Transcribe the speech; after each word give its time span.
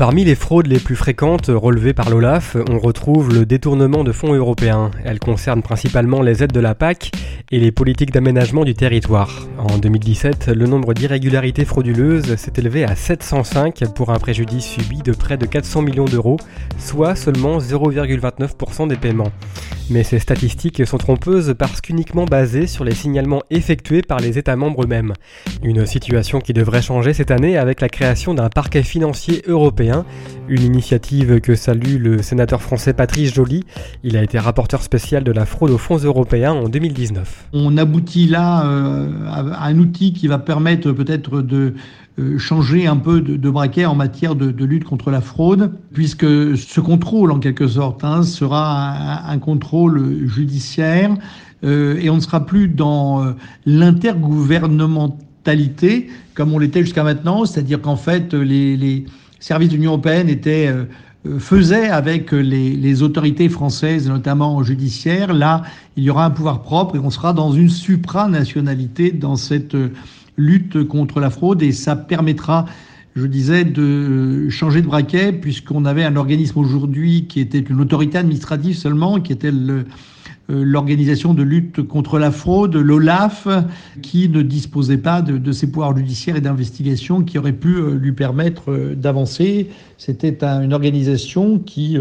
Parmi 0.00 0.24
les 0.24 0.34
fraudes 0.34 0.66
les 0.66 0.78
plus 0.78 0.96
fréquentes 0.96 1.50
relevées 1.54 1.92
par 1.92 2.08
l'OLAF, 2.08 2.56
on 2.70 2.78
retrouve 2.78 3.34
le 3.34 3.44
détournement 3.44 4.02
de 4.02 4.12
fonds 4.12 4.32
européens. 4.32 4.90
Elles 5.04 5.18
concernent 5.18 5.60
principalement 5.60 6.22
les 6.22 6.42
aides 6.42 6.52
de 6.52 6.60
la 6.60 6.74
PAC 6.74 7.10
et 7.50 7.60
les 7.60 7.70
politiques 7.70 8.10
d'aménagement 8.10 8.64
du 8.64 8.72
territoire. 8.72 9.46
En 9.58 9.76
2017, 9.76 10.48
le 10.56 10.66
nombre 10.66 10.94
d'irrégularités 10.94 11.66
frauduleuses 11.66 12.34
s'est 12.36 12.54
élevé 12.56 12.84
à 12.84 12.96
705 12.96 13.92
pour 13.94 14.08
un 14.08 14.18
préjudice 14.18 14.64
subi 14.64 15.02
de 15.02 15.12
près 15.12 15.36
de 15.36 15.44
400 15.44 15.82
millions 15.82 16.06
d'euros, 16.06 16.38
soit 16.78 17.14
seulement 17.14 17.58
0,29% 17.58 18.88
des 18.88 18.96
paiements. 18.96 19.32
Mais 19.90 20.04
ces 20.04 20.20
statistiques 20.20 20.86
sont 20.86 20.98
trompeuses 20.98 21.56
parce 21.58 21.80
qu'uniquement 21.80 22.24
basées 22.24 22.68
sur 22.68 22.84
les 22.84 22.94
signalements 22.94 23.42
effectués 23.50 24.02
par 24.02 24.20
les 24.20 24.38
États 24.38 24.54
membres 24.54 24.84
eux-mêmes. 24.84 25.14
Une 25.64 25.84
situation 25.84 26.40
qui 26.40 26.52
devrait 26.52 26.80
changer 26.80 27.12
cette 27.12 27.32
année 27.32 27.58
avec 27.58 27.80
la 27.80 27.88
création 27.88 28.32
d'un 28.32 28.48
parquet 28.48 28.84
financier 28.84 29.42
européen 29.48 29.89
une 30.48 30.62
initiative 30.62 31.40
que 31.40 31.54
salue 31.54 31.96
le 31.98 32.22
sénateur 32.22 32.62
français 32.62 32.92
Patrice 32.92 33.32
Joly. 33.32 33.64
Il 34.02 34.16
a 34.16 34.22
été 34.22 34.38
rapporteur 34.38 34.82
spécial 34.82 35.24
de 35.24 35.32
la 35.32 35.46
fraude 35.46 35.70
aux 35.70 35.78
fonds 35.78 35.98
européens 35.98 36.52
en 36.52 36.68
2019. 36.68 37.48
On 37.52 37.76
aboutit 37.76 38.26
là 38.26 38.66
euh, 38.66 39.08
à 39.28 39.66
un 39.66 39.78
outil 39.78 40.12
qui 40.12 40.26
va 40.26 40.38
permettre 40.38 40.92
peut-être 40.92 41.42
de 41.42 41.74
euh, 42.18 42.38
changer 42.38 42.86
un 42.86 42.96
peu 42.96 43.20
de, 43.20 43.50
braquet 43.50 43.86
en 43.86 43.94
matière 43.94 44.34
de, 44.34 44.64
lutte 44.64 44.84
contre 44.84 45.10
la 45.10 45.20
fraude, 45.20 45.72
puisque 45.92 46.26
ce 46.56 46.80
contrôle, 46.80 47.32
en 47.32 47.38
quelque 47.38 47.68
sorte, 47.68 48.04
hein, 48.04 48.22
sera 48.22 49.30
un, 49.30 49.38
contrôle 49.38 50.26
judiciaire 50.26 51.14
euh, 51.64 51.98
et 52.00 52.10
on 52.10 52.16
ne 52.16 52.20
sera 52.20 52.46
plus 52.46 52.68
dans 52.68 53.34
l'intergouvernementalité 53.66 56.08
comme 56.34 56.52
on 56.52 56.58
l'était 56.58 56.82
jusqu'à 56.82 57.02
maintenant, 57.02 57.44
c'est-à-dire 57.44 57.80
qu'en 57.80 57.96
fait, 57.96 58.34
les 58.34 59.04
services 59.40 59.70
de 59.70 59.74
l'Union 59.74 59.92
européenne 59.92 60.28
étaient 60.28 60.68
euh, 60.68 60.84
euh, 61.26 61.38
faisait 61.38 61.88
avec 61.88 62.32
les, 62.32 62.70
les, 62.76 63.02
autorités 63.02 63.50
françaises, 63.50 64.08
notamment 64.08 64.62
judiciaires. 64.62 65.34
Là, 65.34 65.62
il 65.96 66.04
y 66.04 66.08
aura 66.10 66.24
un 66.24 66.30
pouvoir 66.30 66.62
propre 66.62 66.96
et 66.96 66.98
on 66.98 67.10
sera 67.10 67.34
dans 67.34 67.52
une 67.52 67.68
supranationalité 67.68 69.10
dans 69.10 69.36
cette 69.36 69.74
euh, 69.74 69.90
lutte 70.38 70.82
contre 70.84 71.20
la 71.20 71.28
fraude 71.28 71.62
et 71.62 71.72
ça 71.72 71.94
permettra, 71.94 72.64
je 73.16 73.26
disais, 73.26 73.64
de 73.64 74.48
changer 74.48 74.80
de 74.80 74.86
braquet 74.86 75.32
puisqu'on 75.32 75.84
avait 75.84 76.04
un 76.04 76.16
organisme 76.16 76.58
aujourd'hui 76.58 77.26
qui 77.28 77.40
était 77.40 77.58
une 77.58 77.82
autorité 77.82 78.16
administrative 78.16 78.76
seulement, 78.78 79.20
qui 79.20 79.34
était 79.34 79.50
le, 79.50 79.74
euh, 79.74 79.84
l'organisation 80.50 81.34
de 81.34 81.42
lutte 81.42 81.82
contre 81.82 82.18
la 82.18 82.30
fraude, 82.30 82.76
l'OLAF, 82.76 83.48
qui 84.02 84.28
ne 84.28 84.42
disposait 84.42 84.98
pas 84.98 85.22
de, 85.22 85.38
de 85.38 85.52
ses 85.52 85.70
pouvoirs 85.70 85.96
judiciaires 85.96 86.36
et 86.36 86.40
d'investigation 86.40 87.22
qui 87.22 87.38
auraient 87.38 87.52
pu 87.52 87.76
euh, 87.76 87.94
lui 87.94 88.12
permettre 88.12 88.70
euh, 88.70 88.94
d'avancer. 88.94 89.68
C'était 89.96 90.36
une 90.42 90.72
organisation 90.72 91.58
qui 91.58 91.98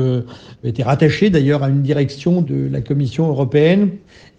était 0.63 0.83
rattachée 0.83 1.29
d'ailleurs 1.29 1.63
à 1.63 1.69
une 1.69 1.81
direction 1.81 2.41
de 2.41 2.69
la 2.71 2.79
Commission 2.79 3.27
européenne 3.27 3.89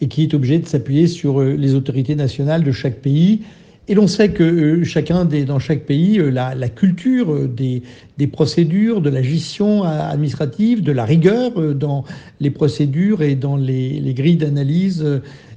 et 0.01 0.09
qui 0.09 0.23
est 0.23 0.33
obligée 0.33 0.59
de 0.59 0.67
s'appuyer 0.67 1.07
sur 1.07 1.43
les 1.43 1.75
autorités 1.75 2.15
nationales 2.15 2.65
de 2.65 2.73
chaque 2.73 3.01
pays. 3.03 3.43
Et 3.91 3.95
l'on 3.95 4.07
sait 4.07 4.29
que 4.29 4.45
euh, 4.45 4.85
chacun 4.85 5.25
dans 5.25 5.59
chaque 5.59 5.81
pays, 5.81 6.21
euh, 6.21 6.31
la, 6.31 6.69
culture 6.69 7.33
euh, 7.33 7.49
des, 7.49 8.27
procédures, 8.29 9.01
de 9.01 9.11
la 9.11 9.21
gestion 9.21 9.83
administrative, 9.83 10.85
de 10.85 10.93
la 10.93 11.05
rigueur 11.05 11.75
dans 11.75 12.05
les 12.39 12.53
procédures 12.53 13.21
et 13.21 13.35
dans 13.35 13.57
les, 13.57 14.15
grilles 14.15 14.37
d'analyse 14.37 15.05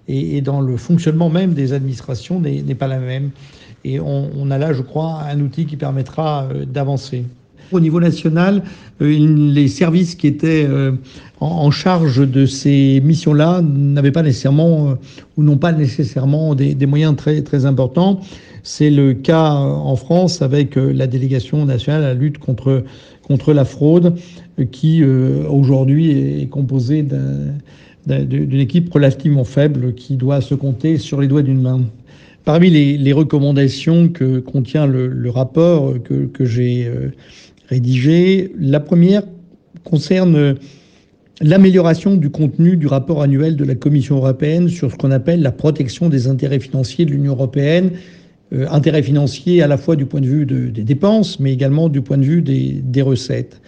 et, 0.07 0.41
dans 0.41 0.61
le 0.61 0.77
fonctionnement 0.77 1.29
même 1.29 1.53
des 1.53 1.73
administrations 1.73 2.39
n'est 2.39 2.73
pas 2.73 2.87
la 2.87 2.97
même. 2.97 3.29
Et 3.85 3.99
on, 3.99 4.49
a 4.49 4.57
là, 4.57 4.73
je 4.73 4.81
crois, 4.81 5.21
un 5.29 5.39
outil 5.39 5.67
qui 5.67 5.77
permettra 5.77 6.49
d'avancer. 6.65 7.25
Au 7.73 7.79
niveau 7.79 7.99
national, 7.99 8.61
euh, 9.01 9.07
les 9.51 9.67
services 9.67 10.13
qui 10.13 10.27
étaient 10.27 10.65
euh, 10.69 10.91
en 11.39 11.71
charge 11.71 12.27
de 12.29 12.45
ces 12.45 13.01
missions-là 13.03 13.63
n'avaient 13.63 14.11
pas 14.11 14.21
nécessairement 14.21 14.91
euh, 14.91 14.93
ou 15.37 15.43
n'ont 15.43 15.57
pas 15.57 15.71
nécessairement 15.71 16.53
des, 16.53 16.85
moyens 16.85 17.15
très, 17.15 17.41
très 17.41 17.65
importants. 17.65 18.21
C'est 18.61 18.91
le 18.91 19.13
cas 19.13 19.51
en 19.51 19.95
France 19.95 20.43
avec 20.43 20.75
la 20.75 21.07
délégation 21.07 21.65
nationale 21.65 22.03
à 22.03 22.07
la 22.09 22.13
lutte 22.13 22.37
contre, 22.37 22.83
contre 23.23 23.53
la 23.53 23.65
fraude 23.65 24.15
qui 24.71 25.03
aujourd'hui 25.03 26.41
est 26.41 26.47
composée 26.47 27.05
d'une 28.05 28.59
équipe 28.59 28.93
relativement 28.93 29.43
faible 29.43 29.93
qui 29.95 30.15
doit 30.15 30.39
se 30.39 30.55
compter 30.55 30.97
sur 30.97 31.19
les 31.19 31.27
doigts 31.27 31.41
d'une 31.41 31.61
main. 31.61 31.81
Parmi 32.45 32.69
les, 32.69 33.13
recommandations 33.13 34.07
que 34.07 34.39
contient 34.39 34.85
le, 34.85 35.29
rapport 35.29 35.95
que, 36.01 36.25
que 36.27 36.45
j'ai 36.45 36.89
rédigées. 37.69 38.53
La 38.59 38.79
première 38.79 39.23
concerne 39.83 40.55
l'amélioration 41.41 42.15
du 42.15 42.29
contenu 42.29 42.77
du 42.77 42.87
rapport 42.87 43.21
annuel 43.21 43.55
de 43.55 43.65
la 43.65 43.75
Commission 43.75 44.17
européenne 44.17 44.69
sur 44.69 44.91
ce 44.91 44.95
qu'on 44.95 45.11
appelle 45.11 45.41
la 45.41 45.51
protection 45.51 46.09
des 46.09 46.27
intérêts 46.27 46.59
financiers 46.59 47.05
de 47.05 47.11
l'Union 47.11 47.33
européenne. 47.33 47.91
Euh, 48.53 48.67
intérêts 48.69 49.03
financiers 49.03 49.61
à 49.61 49.67
la 49.67 49.77
fois 49.77 49.95
du 49.95 50.05
point 50.05 50.21
de 50.21 50.27
vue 50.27 50.45
des 50.45 50.83
dépenses, 50.83 51.39
mais 51.39 51.51
également 51.53 51.89
du 51.89 52.01
point 52.01 52.17
de 52.17 52.23
vue 52.23 52.41
des, 52.41 53.01
recettes. 53.01 53.61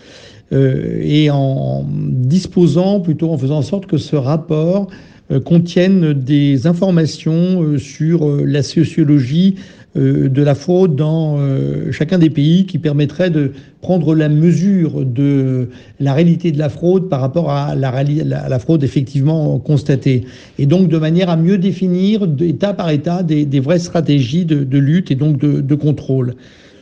Euh, 0.54 1.02
et 1.02 1.30
en 1.32 1.86
disposant, 1.90 3.00
plutôt 3.00 3.32
en 3.32 3.38
faisant 3.38 3.58
en 3.58 3.62
sorte 3.64 3.88
que 3.88 3.98
ce 3.98 4.16
rapport 4.16 4.88
euh, 5.32 5.40
contienne 5.40 6.14
des 6.14 6.68
informations 6.68 7.78
sur 7.78 8.28
la 8.46 8.64
sociologie 8.64 9.56
euh, 9.98 10.28
de 10.28 10.44
la 10.44 10.56
fraude 10.56 10.98
dans 10.98 11.38
euh, 11.40 11.90
chacun 11.94 12.20
des 12.20 12.30
pays 12.30 12.66
qui 12.66 12.80
permettrait 12.80 13.30
de 13.30 13.54
prendre 13.80 14.14
la 14.14 14.28
mesure 14.28 15.06
de 15.06 15.70
la 16.02 16.14
réalité 16.14 16.52
de 16.52 16.58
la 16.58 16.68
fraude 16.68 17.08
par 17.08 17.22
rapport 17.22 17.50
à 17.50 17.76
la, 17.76 18.60
fraude 18.60 18.84
effectivement 18.84 19.58
constatée. 19.58 20.26
Et 20.60 20.66
donc 20.66 20.90
de 20.90 20.98
manière 20.98 21.30
à 21.30 21.38
mieux 21.38 21.58
définir 21.58 22.28
état 22.42 22.74
par 22.74 22.90
état 22.90 23.24
des, 23.24 23.60
vraies 23.62 23.80
stratégies 23.80 24.44
de, 24.44 24.78
lutte 24.78 25.12
et 25.12 25.16
donc 25.16 25.38
de, 25.38 25.76
contrôle. 25.76 26.36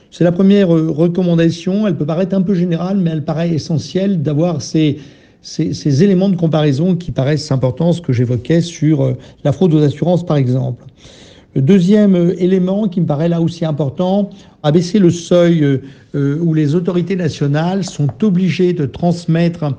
C'est 0.09 0.23
la 0.23 0.31
première 0.31 0.75
euh, 0.75 0.89
recommandation. 0.89 1.85
Elle 1.87 1.95
peut 1.95 2.07
paraître 2.07 2.35
un 2.35 2.41
peu 2.41 2.55
générale, 2.55 2.97
mais 2.97 3.11
elle 3.11 3.23
paraît 3.23 3.51
essentielle 3.51 4.23
d'avoir 4.23 4.63
ces, 4.63 4.97
ces, 5.43 6.03
éléments 6.03 6.29
de 6.29 6.35
comparaison 6.35 6.95
qui 6.95 7.11
paraissent 7.11 7.51
importants, 7.51 7.93
ce 7.93 8.01
que 8.01 8.13
j'évoquais 8.13 8.61
sur 8.61 9.15
la 9.43 9.51
fraude 9.51 9.73
aux 9.75 9.83
assurances, 9.83 10.25
par 10.25 10.37
exemple. 10.37 10.83
Le 11.55 11.61
deuxième 11.61 12.15
euh, 12.15 12.33
élément 12.41 12.87
qui 12.87 12.99
me 12.99 13.05
paraît 13.05 13.29
là 13.29 13.39
aussi 13.39 13.63
important, 13.63 14.31
abaisser 14.63 14.97
le 14.97 15.11
seuil 15.11 15.63
euh, 15.63 15.83
euh, 16.15 16.39
où 16.41 16.55
les 16.55 16.73
autorités 16.73 17.15
nationales 17.15 17.83
sont 17.83 18.09
obligées 18.23 18.73
de 18.73 18.87
transmettre 18.87 19.75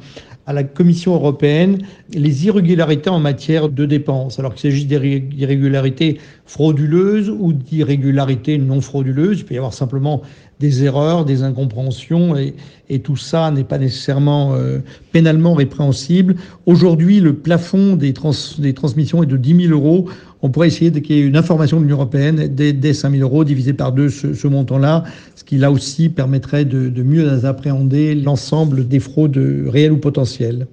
à 0.46 0.52
la 0.52 0.62
Commission 0.62 1.14
européenne 1.14 1.78
les 2.12 2.46
irrégularités 2.46 3.10
en 3.10 3.18
matière 3.18 3.68
de 3.68 3.86
dépenses, 3.86 4.38
alors 4.38 4.54
qu'il 4.54 4.70
s'agisse 4.70 4.86
d'irrégularités 4.86 6.18
frauduleuses 6.46 7.30
ou 7.30 7.52
d'irrégularités 7.52 8.58
non 8.58 8.80
frauduleuses. 8.80 9.40
Il 9.40 9.44
peut 9.44 9.54
y 9.54 9.58
avoir 9.58 9.72
simplement 9.72 10.22
des 10.60 10.84
erreurs, 10.84 11.24
des 11.24 11.42
incompréhensions, 11.42 12.36
et, 12.36 12.54
tout 13.00 13.16
ça 13.16 13.50
n'est 13.50 13.64
pas 13.64 13.78
nécessairement 13.78 14.54
euh, 14.54 14.78
pénalement 15.10 15.54
répréhensible. 15.54 16.36
Aujourd'hui, 16.66 17.20
le 17.20 17.34
plafond 17.34 17.96
des, 17.96 18.14
des, 18.58 18.72
transmissions 18.72 19.22
est 19.22 19.26
de 19.26 19.36
10 19.36 19.66
000 19.68 19.72
euros. 19.72 20.08
On 20.42 20.50
pourrait 20.50 20.68
essayer 20.68 20.92
qu'il 21.02 21.24
une 21.24 21.36
information 21.36 21.78
de 21.78 21.82
l'Union 21.82 21.96
européenne 21.96 22.48
dès, 22.54 22.94
5 22.94 23.10
000 23.10 23.22
euros, 23.22 23.44
divisé 23.44 23.72
par 23.72 23.92
deux 23.92 24.10
ce, 24.10 24.46
montant-là, 24.46 25.04
ce 25.34 25.42
qui 25.42 25.56
là 25.56 25.72
aussi 25.72 26.08
permettrait 26.08 26.64
de, 26.64 26.88
de 26.88 27.02
mieux 27.02 27.44
appréhender 27.44 28.14
l'ensemble 28.14 28.86
des 28.86 29.00
fraudes 29.00 29.40
réelles 29.66 29.92
ou 29.92 29.98
potentielles. 29.98 30.66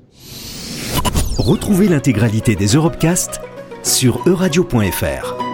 Retrouvez 1.37 1.87
l'intégralité 1.87 2.55
des 2.55 2.67
Europecast 2.67 3.41
sur 3.83 4.21
euradio.fr. 4.27 5.50